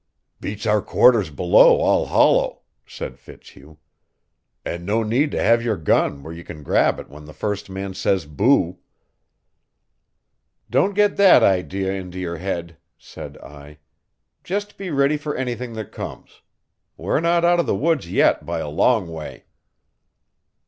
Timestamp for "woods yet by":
17.75-18.57